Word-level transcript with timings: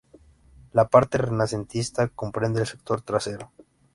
La 0.73 0.87
parte 0.87 1.19
renacentista 1.19 2.07
comprende 2.07 2.59
el 2.61 2.65
sector 2.65 3.03
trasero. 3.03 3.51